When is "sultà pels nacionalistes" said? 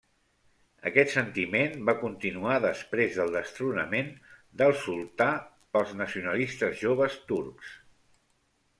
4.87-6.79